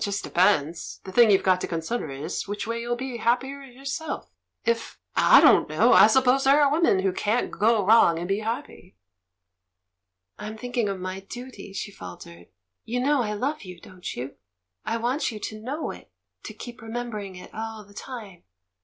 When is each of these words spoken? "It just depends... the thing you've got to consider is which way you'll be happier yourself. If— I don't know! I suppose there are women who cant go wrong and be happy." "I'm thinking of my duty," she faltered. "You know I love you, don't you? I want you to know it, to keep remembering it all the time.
"It 0.01 0.03
just 0.05 0.23
depends... 0.23 0.99
the 1.03 1.11
thing 1.11 1.29
you've 1.29 1.43
got 1.43 1.61
to 1.61 1.67
consider 1.67 2.09
is 2.09 2.47
which 2.47 2.65
way 2.65 2.81
you'll 2.81 2.95
be 2.95 3.17
happier 3.17 3.61
yourself. 3.61 4.31
If— 4.65 4.97
I 5.35 5.39
don't 5.41 5.69
know! 5.69 5.93
I 5.93 6.07
suppose 6.07 6.43
there 6.45 6.59
are 6.59 6.71
women 6.71 7.01
who 7.01 7.13
cant 7.13 7.51
go 7.51 7.85
wrong 7.85 8.17
and 8.17 8.27
be 8.27 8.39
happy." 8.39 8.95
"I'm 10.39 10.57
thinking 10.57 10.89
of 10.89 10.99
my 10.99 11.19
duty," 11.19 11.71
she 11.71 11.91
faltered. 11.91 12.47
"You 12.83 12.99
know 12.99 13.21
I 13.21 13.33
love 13.33 13.61
you, 13.61 13.79
don't 13.79 14.15
you? 14.15 14.37
I 14.85 14.97
want 14.97 15.31
you 15.31 15.39
to 15.39 15.61
know 15.61 15.91
it, 15.91 16.09
to 16.45 16.53
keep 16.55 16.81
remembering 16.81 17.35
it 17.35 17.53
all 17.53 17.85
the 17.85 17.93
time. 17.93 18.41